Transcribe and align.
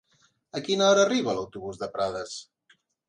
A 0.59 0.61
quina 0.67 0.87
hora 0.87 1.03
arriba 1.07 1.35
l'autobús 1.39 1.81
de 1.83 1.91
Prades? 1.99 2.35